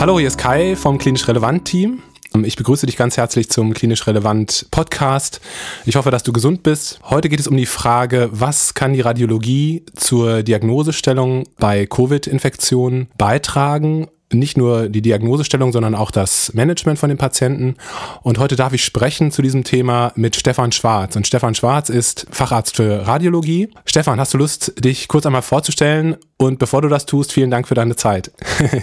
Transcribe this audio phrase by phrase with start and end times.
[0.00, 2.02] Hallo, hier ist Kai vom Klinisch Relevant Team.
[2.42, 5.42] Ich begrüße dich ganz herzlich zum Klinisch Relevant Podcast.
[5.84, 6.98] Ich hoffe, dass du gesund bist.
[7.10, 14.08] Heute geht es um die Frage, was kann die Radiologie zur Diagnosestellung bei Covid-Infektionen beitragen
[14.32, 17.74] nicht nur die Diagnosestellung, sondern auch das Management von den Patienten.
[18.22, 21.16] Und heute darf ich sprechen zu diesem Thema mit Stefan Schwarz.
[21.16, 23.70] Und Stefan Schwarz ist Facharzt für Radiologie.
[23.84, 26.16] Stefan, hast du Lust, dich kurz einmal vorzustellen?
[26.40, 28.30] Und bevor du das tust, vielen Dank für deine Zeit.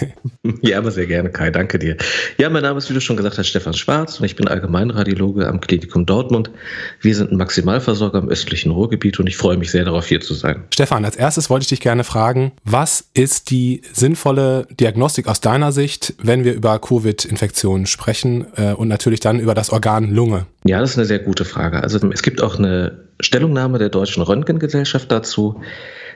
[0.61, 1.49] ja, aber sehr gerne, Kai.
[1.49, 1.97] Danke dir.
[2.37, 5.47] Ja, mein Name ist, wie du schon gesagt hast, Stefan Schwarz und ich bin Allgemeinradiologe
[5.47, 6.51] am Klinikum Dortmund.
[7.01, 10.35] Wir sind ein Maximalversorger im östlichen Ruhrgebiet und ich freue mich sehr darauf, hier zu
[10.35, 10.65] sein.
[10.71, 15.71] Stefan, als erstes wollte ich dich gerne fragen, was ist die sinnvolle Diagnostik aus deiner
[15.71, 20.45] Sicht, wenn wir über Covid-Infektionen sprechen äh, und natürlich dann über das Organ Lunge?
[20.63, 21.81] Ja, das ist eine sehr gute Frage.
[21.81, 25.61] Also es gibt auch eine Stellungnahme der Deutschen Röntgengesellschaft dazu,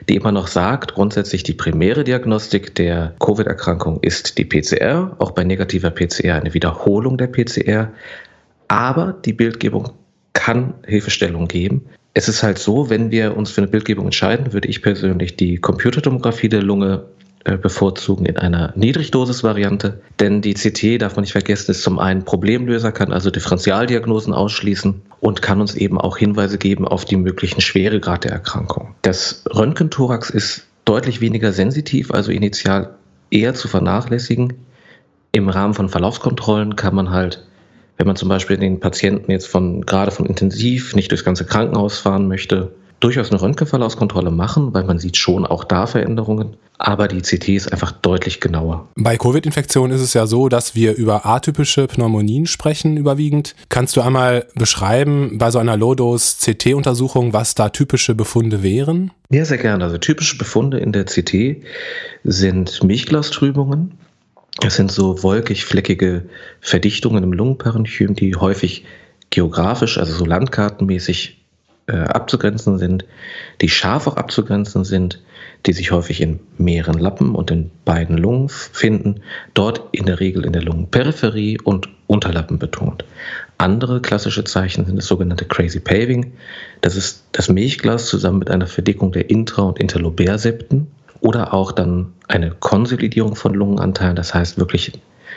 [0.08, 5.44] die immer noch sagt, grundsätzlich die primäre Diagnostik der Covid-Erkrankung ist die PCR, auch bei
[5.44, 7.90] negativer PCR eine Wiederholung der PCR,
[8.68, 9.90] aber die Bildgebung
[10.32, 11.86] kann Hilfestellung geben.
[12.14, 15.56] Es ist halt so, wenn wir uns für eine Bildgebung entscheiden, würde ich persönlich die
[15.56, 17.04] Computertomographie der Lunge
[17.44, 20.00] bevorzugen in einer Niedrigdosis-Variante.
[20.20, 25.02] Denn die CT, darf man nicht vergessen, ist zum einen Problemlöser, kann also Differentialdiagnosen ausschließen
[25.20, 28.94] und kann uns eben auch Hinweise geben auf die möglichen Schweregrad der Erkrankung.
[29.02, 32.94] Das Röntgenthorax ist deutlich weniger sensitiv, also initial
[33.30, 34.54] eher zu vernachlässigen.
[35.32, 37.44] Im Rahmen von Verlaufskontrollen kann man halt,
[37.96, 41.98] wenn man zum Beispiel den Patienten jetzt von gerade von intensiv nicht durchs ganze Krankenhaus
[41.98, 42.72] fahren möchte,
[43.02, 46.56] durchaus eine Röntgenverlaufskontrolle machen, weil man sieht schon auch da Veränderungen.
[46.78, 48.88] Aber die CT ist einfach deutlich genauer.
[48.96, 53.54] Bei Covid-Infektionen ist es ja so, dass wir über atypische Pneumonien sprechen überwiegend.
[53.68, 59.12] Kannst du einmal beschreiben bei so einer Low-Dose-CT-Untersuchung, was da typische Befunde wären?
[59.30, 59.84] Ja, sehr gerne.
[59.84, 61.62] Also typische Befunde in der CT
[62.24, 63.92] sind Milchglastrübungen.
[64.60, 66.26] Das sind so wolkig-fleckige
[66.60, 68.84] Verdichtungen im Lungenparenchym, die häufig
[69.30, 71.41] geografisch, also so landkartenmäßig
[71.92, 73.04] äh, abzugrenzen sind,
[73.60, 75.20] die scharf auch abzugrenzen sind,
[75.66, 79.20] die sich häufig in mehreren Lappen und in beiden Lungen finden,
[79.54, 83.04] dort in der Regel in der Lungenperipherie und Unterlappen betont.
[83.58, 86.32] Andere klassische Zeichen sind das sogenannte Crazy Paving.
[86.80, 90.88] Das ist das Milchglas zusammen mit einer Verdickung der Intra- und Interlobärsepten
[91.20, 94.92] oder auch dann eine Konsolidierung von Lungenanteilen, das heißt wirklich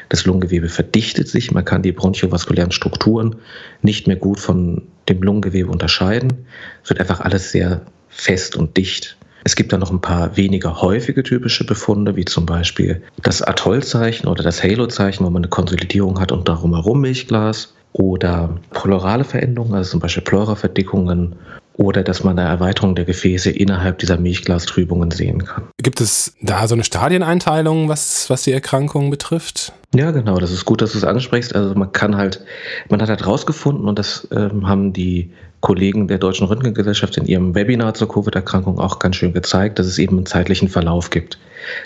[0.10, 3.36] das Lungengewebe verdichtet sich, man kann die bronchiovaskulären Strukturen
[3.82, 6.46] nicht mehr gut von dem Lungengewebe unterscheiden.
[6.84, 9.18] Es wird einfach alles sehr fest und dicht.
[9.44, 14.28] Es gibt dann noch ein paar weniger häufige typische Befunde, wie zum Beispiel das Atollzeichen
[14.28, 17.74] oder das Halo-Zeichen, wo man eine Konsolidierung hat und darum herum Milchglas.
[17.94, 21.36] Oder pleurale Veränderungen, also zum Beispiel Pleuraverdickungen
[21.78, 25.64] oder dass man eine Erweiterung der Gefäße innerhalb dieser Milchglastrübungen sehen kann.
[25.82, 29.74] Gibt es da so eine Stadieneinteilung, was, was die Erkrankung betrifft?
[29.96, 31.56] Ja, genau, das ist gut, dass du es ansprichst.
[31.56, 32.44] Also man kann halt,
[32.90, 37.56] man hat halt rausgefunden und das ähm, haben die Kollegen der Deutschen Röntgengesellschaft in ihrem
[37.56, 41.40] Webinar zur Covid-Erkrankung auch ganz schön gezeigt, dass es eben einen zeitlichen Verlauf gibt.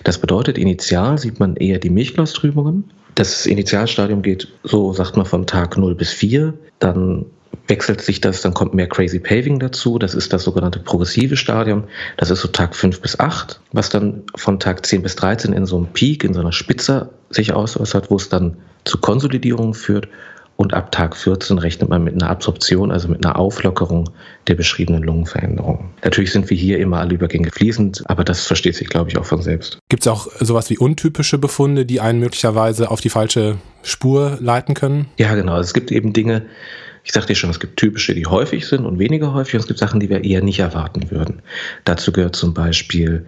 [0.03, 2.86] Das bedeutet, initial sieht man eher die Milchglastrübungen.
[3.16, 6.53] Das Initialstadium geht, so sagt man, von Tag 0 bis 4.
[6.80, 7.26] Dann
[7.69, 10.00] wechselt sich das, dann kommt mehr Crazy Paving dazu.
[10.00, 11.84] Das ist das sogenannte progressive Stadium.
[12.18, 15.66] Das ist so Tag 5 bis 8, was dann von Tag 10 bis 13 in
[15.66, 20.08] so einem Peak, in so einer Spitze sich ausäußert, wo es dann zu Konsolidierungen führt.
[20.56, 24.09] Und ab Tag 14 rechnet man mit einer Absorption, also mit einer Auflockerung
[24.47, 25.91] der beschriebenen Lungenveränderungen.
[26.03, 29.24] Natürlich sind wir hier immer alle Übergänge fließend, aber das versteht sich, glaube ich, auch
[29.24, 29.79] von selbst.
[29.88, 34.74] Gibt es auch sowas wie untypische Befunde, die einen möglicherweise auf die falsche Spur leiten
[34.74, 35.06] können?
[35.18, 35.58] Ja, genau.
[35.58, 36.46] Es gibt eben Dinge,
[37.04, 39.56] ich sagte schon, es gibt typische, die häufig sind und weniger häufig.
[39.56, 41.41] Und es gibt Sachen, die wir eher nicht erwarten würden.
[41.85, 43.26] Dazu gehört zum Beispiel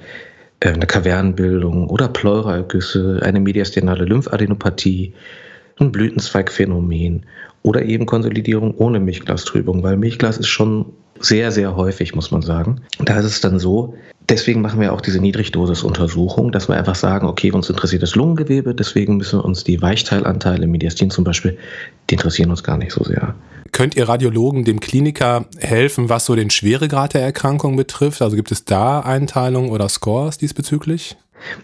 [0.60, 5.14] äh, eine Kavernenbildung oder Pleuraergüsse, eine mediastinale Lymphadenopathie,
[5.80, 7.26] ein Blütenzweigphänomen
[7.64, 10.86] oder eben Konsolidierung ohne Milchglastrübung, weil Milchglas ist schon
[11.20, 12.82] sehr, sehr häufig, muss man sagen.
[13.00, 13.96] Da ist es dann so,
[14.30, 18.74] deswegen machen wir auch diese Niedrigdosis-Untersuchung, dass wir einfach sagen, okay, uns interessiert das Lungengewebe,
[18.74, 21.58] deswegen müssen uns die Weichteilanteile, Mediastin zum Beispiel,
[22.10, 23.36] die interessieren uns gar nicht so sehr.
[23.72, 28.22] Könnt ihr Radiologen dem Kliniker helfen, was so den Schweregrad der Erkrankung betrifft?
[28.22, 31.18] Also gibt es da Einteilungen oder Scores diesbezüglich?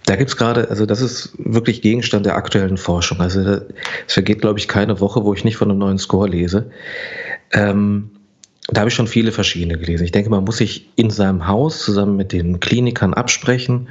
[0.06, 3.20] Da gibt es gerade, also das ist wirklich Gegenstand der aktuellen Forschung.
[3.20, 6.72] Also es vergeht, glaube ich, keine Woche, wo ich nicht von einem neuen Score lese.
[7.52, 8.12] Ähm,
[8.70, 10.04] da habe ich schon viele verschiedene gelesen.
[10.04, 13.88] Ich denke, man muss sich in seinem Haus zusammen mit den Klinikern absprechen,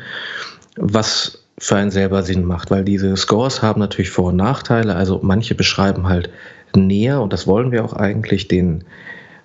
[0.76, 4.94] was für einen selber Sinn macht, weil diese Scores haben natürlich Vor- und Nachteile.
[4.94, 6.28] Also manche beschreiben halt
[6.76, 8.84] näher, und das wollen wir auch eigentlich, den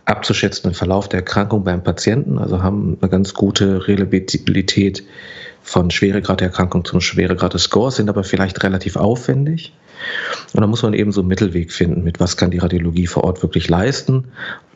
[0.06, 5.04] abzuschätzenden Verlauf der Erkrankung beim Patienten, also haben eine ganz gute Reliabilität
[5.64, 9.74] von Schweregrad der Erkrankung zum Schweregrad des Scores, sind aber vielleicht relativ aufwendig.
[10.54, 13.24] Und da muss man eben so einen Mittelweg finden, mit was kann die Radiologie vor
[13.24, 14.26] Ort wirklich leisten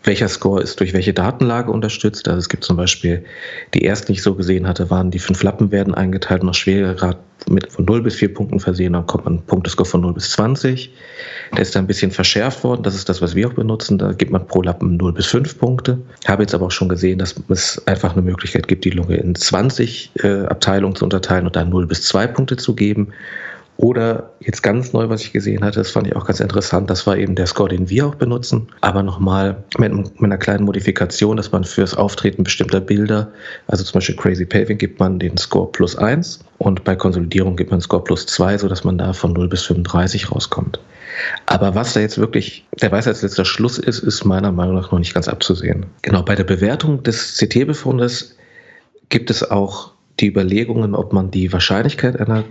[0.06, 2.28] welcher Score ist durch welche Datenlage unterstützt.
[2.28, 3.26] Also es gibt zum Beispiel,
[3.74, 7.18] die ersten, die ich so gesehen hatte, waren die fünf Lappen werden eingeteilt nach Schweregrad
[7.50, 10.32] mit von 0 bis 4 Punkten versehen, dann kommt man ein Punktescore von 0 bis
[10.32, 10.92] 20.
[11.54, 14.14] Der ist da ein bisschen verschärft worden, das ist das, was wir auch benutzen, da
[14.14, 16.00] gibt man pro Lappen 0 bis 5 Punkte.
[16.26, 19.36] Habe jetzt aber auch schon gesehen, dass es einfach eine Möglichkeit gibt, die Lunge in
[19.36, 23.14] 20 äh, Abteilungen zu unterteilen und dann 0 bis 2 Punkte zu geben.
[23.78, 27.06] Oder jetzt ganz neu, was ich gesehen hatte, das fand ich auch ganz interessant, das
[27.06, 31.36] war eben der Score, den wir auch benutzen, aber nochmal mit, mit einer kleinen Modifikation,
[31.36, 33.30] dass man fürs Auftreten bestimmter Bilder,
[33.68, 37.72] also zum Beispiel Crazy Paving, gibt man den Score plus 1 und bei Konsolidierung gibt
[37.72, 40.80] man Score plus 2, sodass man da von 0 bis 35 rauskommt.
[41.46, 45.14] Aber was da jetzt wirklich der Weisheitsletzter Schluss ist, ist meiner Meinung nach noch nicht
[45.14, 45.86] ganz abzusehen.
[46.02, 48.38] Genau, bei der Bewertung des CT-Befundes
[49.10, 52.44] gibt es auch die Überlegungen, ob man die Wahrscheinlichkeit einer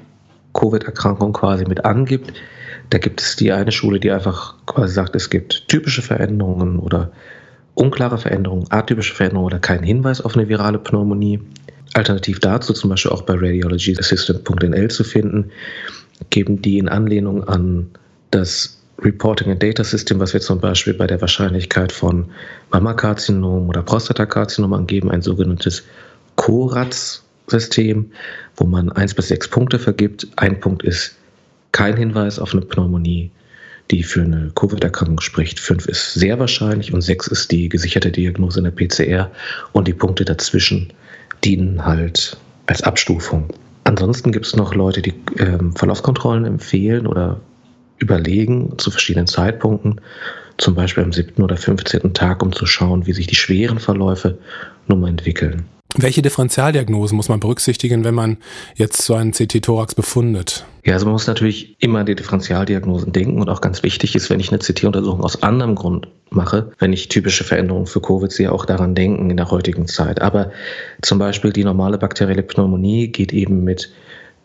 [0.52, 2.32] Covid-Erkrankung quasi mit angibt.
[2.90, 7.10] Da gibt es die eine Schule, die einfach quasi sagt, es gibt typische Veränderungen oder
[7.74, 11.40] unklare Veränderungen, atypische Veränderungen oder keinen Hinweis auf eine virale Pneumonie.
[11.94, 15.50] Alternativ dazu, zum Beispiel auch bei radiologyassistant.nl zu finden,
[16.30, 17.90] geben die in Anlehnung an
[18.30, 22.26] das Reporting and Data System, was wir zum Beispiel bei der Wahrscheinlichkeit von
[22.70, 25.84] Mammakarzinom oder Prostatakarzinom angeben, ein sogenanntes
[26.36, 28.10] CORATS System,
[28.56, 30.26] wo man eins bis sechs Punkte vergibt.
[30.36, 31.16] Ein Punkt ist
[31.72, 33.30] kein Hinweis auf eine Pneumonie,
[33.90, 35.60] die für eine Covid-Erkrankung spricht.
[35.60, 39.30] Fünf ist sehr wahrscheinlich und sechs ist die gesicherte Diagnose in der PCR
[39.72, 40.92] und die Punkte dazwischen
[41.42, 42.36] dienen halt
[42.66, 43.52] als Abstufung.
[43.84, 47.40] Ansonsten gibt es noch Leute, die ähm, Verlaufskontrollen empfehlen oder
[47.98, 50.00] überlegen zu verschiedenen Zeitpunkten,
[50.58, 52.14] zum Beispiel am siebten oder 15.
[52.14, 54.38] Tag, um zu schauen, wie sich die schweren Verläufe
[54.86, 55.64] nun mal entwickeln.
[55.96, 58.38] Welche Differentialdiagnosen muss man berücksichtigen, wenn man
[58.74, 60.64] jetzt so einen CT-Thorax befundet?
[60.84, 64.28] Ja, also man muss natürlich immer an die Differentialdiagnosen denken und auch ganz wichtig ist,
[64.28, 68.50] wenn ich eine CT-Untersuchung aus anderem Grund mache, wenn ich typische Veränderungen für Covid sehe,
[68.50, 70.20] auch daran denken in der heutigen Zeit.
[70.20, 70.50] Aber
[71.00, 73.92] zum Beispiel die normale bakterielle Pneumonie geht eben mit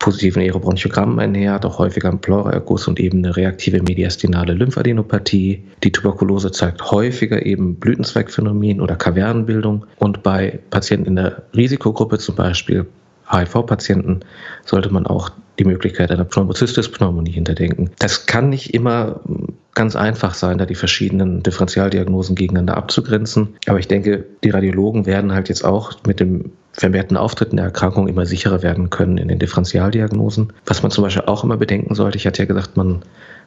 [0.00, 5.62] positiven Aerobronchiogramm einher, hat auch häufiger einen Pleuraerguss und eben eine reaktive mediastinale Lymphadenopathie.
[5.84, 9.86] Die Tuberkulose zeigt häufiger eben Blütenzweigphänomen oder Kavernenbildung.
[9.98, 12.86] Und bei Patienten in der Risikogruppe, zum Beispiel
[13.30, 14.20] HIV-Patienten,
[14.64, 17.90] sollte man auch die Möglichkeit einer Pneumocystis-Pneumonie hinterdenken.
[17.98, 19.20] Das kann nicht immer
[19.74, 23.56] ganz einfach sein, da die verschiedenen Differentialdiagnosen gegeneinander abzugrenzen.
[23.66, 28.08] Aber ich denke, die Radiologen werden halt jetzt auch mit dem vermehrten Auftritten der Erkrankung
[28.08, 30.52] immer sicherer werden können in den Differentialdiagnosen.
[30.66, 33.02] Was man zum Beispiel auch immer bedenken sollte, ich hatte ja gesagt, man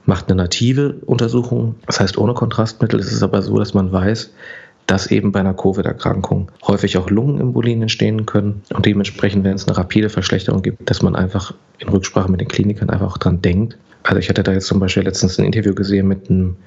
[0.06, 3.00] macht eine native Untersuchung, das heißt ohne Kontrastmittel.
[3.00, 4.32] Es ist aber so, dass man weiß,
[4.86, 9.78] dass eben bei einer Covid-Erkrankung häufig auch Lungenembolien entstehen können und dementsprechend, wenn es eine
[9.78, 13.78] rapide Verschlechterung gibt, dass man einfach in Rücksprache mit den Klinikern einfach auch dran denkt.
[14.04, 16.58] Also ich hatte da jetzt zum Beispiel letztens ein Interview gesehen mit einem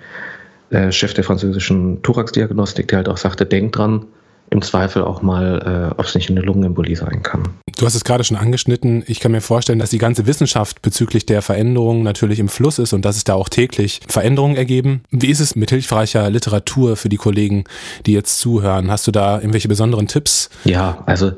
[0.70, 4.06] äh, Chef der französischen Thorax-Diagnostik, der halt auch sagte, denkt dran,
[4.50, 7.48] im Zweifel auch mal, äh, ob es nicht eine Lungenembolie sein kann.
[7.76, 9.04] Du hast es gerade schon angeschnitten.
[9.06, 12.92] Ich kann mir vorstellen, dass die ganze Wissenschaft bezüglich der Veränderungen natürlich im Fluss ist
[12.92, 15.02] und dass es da auch täglich Veränderungen ergeben.
[15.10, 17.64] Wie ist es mit hilfreicher Literatur für die Kollegen,
[18.06, 18.90] die jetzt zuhören?
[18.90, 20.48] Hast du da irgendwelche besonderen Tipps?
[20.64, 21.32] Ja, also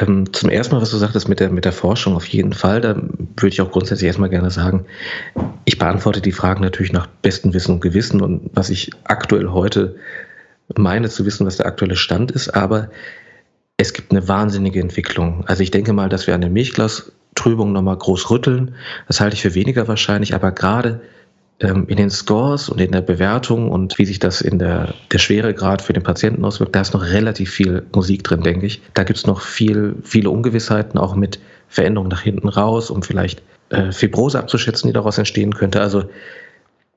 [0.00, 2.80] ähm, zum ersten Mal, was du sagtest mit der, mit der Forschung, auf jeden Fall,
[2.80, 4.86] da würde ich auch grundsätzlich erstmal gerne sagen,
[5.64, 9.96] ich beantworte die Fragen natürlich nach bestem Wissen und Gewissen und was ich aktuell heute
[10.76, 12.90] meine zu wissen, was der aktuelle Stand ist, aber
[13.76, 15.44] es gibt eine wahnsinnige Entwicklung.
[15.46, 18.74] Also ich denke mal, dass wir an der Milchglastrübung nochmal groß rütteln.
[19.08, 21.00] Das halte ich für weniger wahrscheinlich, aber gerade
[21.60, 25.18] ähm, in den Scores und in der Bewertung und wie sich das in der, der
[25.18, 28.80] Schweregrad für den Patienten auswirkt, da ist noch relativ viel Musik drin, denke ich.
[28.94, 33.42] Da gibt es noch viel, viele Ungewissheiten, auch mit Veränderungen nach hinten raus, um vielleicht
[33.70, 35.80] äh, Fibrose abzuschätzen, die daraus entstehen könnte.
[35.80, 36.04] Also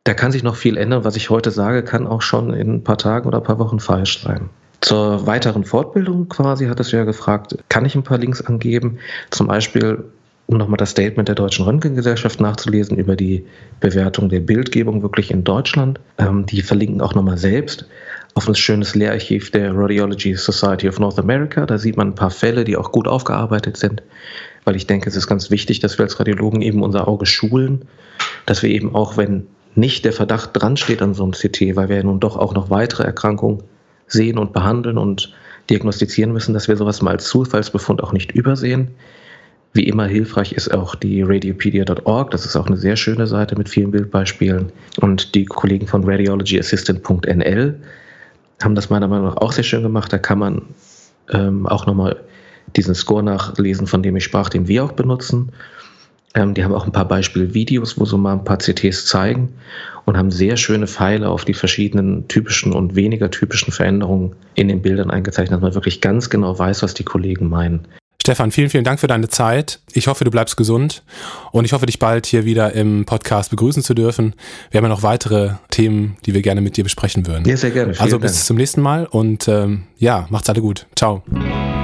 [0.07, 1.03] da kann sich noch viel ändern.
[1.03, 3.79] Was ich heute sage, kann auch schon in ein paar Tagen oder ein paar Wochen
[3.79, 4.49] falsch sein.
[4.79, 8.99] Zur weiteren Fortbildung quasi hat es ja gefragt, kann ich ein paar Links angeben?
[9.31, 10.05] Zum Beispiel,
[10.45, 13.45] um nochmal das Statement der Deutschen Röntgengesellschaft nachzulesen über die
[13.81, 15.99] Bewertung der Bildgebung wirklich in Deutschland.
[16.17, 17.85] Ähm, die verlinken auch nochmal selbst
[18.33, 21.65] auf ein schönes Lehrarchiv der Radiology Society of North America.
[21.65, 24.03] Da sieht man ein paar Fälle, die auch gut aufgearbeitet sind,
[24.63, 27.81] weil ich denke, es ist ganz wichtig, dass wir als Radiologen eben unser Auge schulen,
[28.45, 31.89] dass wir eben auch, wenn nicht der Verdacht dran steht an so einem CT, weil
[31.89, 33.63] wir ja nun doch auch noch weitere Erkrankungen
[34.07, 35.33] sehen und behandeln und
[35.69, 38.89] diagnostizieren müssen, dass wir sowas mal als Zufallsbefund auch nicht übersehen.
[39.73, 42.31] Wie immer hilfreich ist auch die radiopedia.org.
[42.31, 44.71] Das ist auch eine sehr schöne Seite mit vielen Bildbeispielen.
[44.99, 47.79] Und die Kollegen von radiologyassistant.nl
[48.63, 50.11] haben das meiner Meinung nach auch sehr schön gemacht.
[50.11, 50.61] Da kann man
[51.31, 52.15] ähm, auch nochmal
[52.75, 55.51] diesen Score nachlesen, von dem ich sprach, den wir auch benutzen.
[56.37, 59.49] Ähm, die haben auch ein paar Beispielvideos, wo so mal ein paar CTs zeigen
[60.05, 64.83] und haben sehr schöne Pfeile auf die verschiedenen typischen und weniger typischen Veränderungen in den
[64.83, 67.87] Bildern eingezeichnet, dass man wirklich ganz genau weiß, was die Kollegen meinen.
[68.21, 69.79] Stefan, vielen, vielen Dank für deine Zeit.
[69.93, 71.01] Ich hoffe, du bleibst gesund
[71.51, 74.35] und ich hoffe, dich bald hier wieder im Podcast begrüßen zu dürfen.
[74.69, 77.45] Wir haben ja noch weitere Themen, die wir gerne mit dir besprechen würden.
[77.47, 77.93] Ja, sehr gerne.
[77.93, 78.45] Vielen also bis Dank.
[78.45, 80.85] zum nächsten Mal und ähm, ja, macht's alle gut.
[80.95, 81.23] Ciao.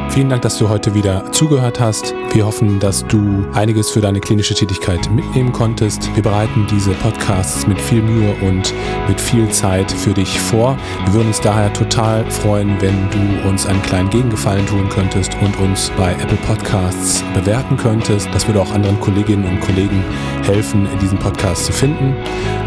[0.09, 2.13] Vielen Dank, dass du heute wieder zugehört hast.
[2.33, 6.13] Wir hoffen, dass du einiges für deine klinische Tätigkeit mitnehmen konntest.
[6.15, 8.73] Wir bereiten diese Podcasts mit viel Mühe und
[9.07, 10.77] mit viel Zeit für dich vor.
[11.05, 15.57] Wir würden uns daher total freuen, wenn du uns einen kleinen Gegengefallen tun könntest und
[15.59, 18.29] uns bei Apple Podcasts bewerten könntest.
[18.33, 20.03] Das würde auch anderen Kolleginnen und Kollegen
[20.43, 22.15] helfen, diesen Podcast zu finden.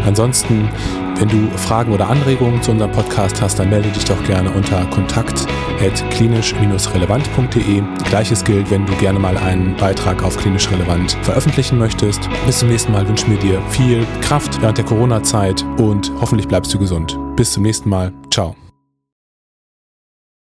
[0.05, 0.69] Ansonsten
[1.19, 4.85] wenn du Fragen oder Anregungen zu unserem Podcast hast, dann melde dich doch gerne unter
[4.85, 7.83] kontakt.klinisch-relevant.de.
[8.09, 12.27] Gleiches gilt, wenn du gerne mal einen Beitrag auf Klinisch Relevant veröffentlichen möchtest.
[12.45, 16.73] Bis zum nächsten Mal wünschen wir dir viel Kraft während der Corona-Zeit und hoffentlich bleibst
[16.73, 17.17] du gesund.
[17.35, 18.13] Bis zum nächsten Mal.
[18.31, 18.55] Ciao.